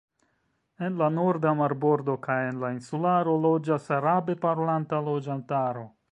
En 0.85 0.95
la 1.01 1.09
norda 1.17 1.51
marbordo 1.59 2.15
kaj 2.23 2.37
en 2.45 2.63
la 2.63 2.71
insularo 2.77 3.35
loĝas 3.43 3.85
arabe 3.99 4.37
parolanta 4.47 5.03
loĝantaro. 5.11 5.85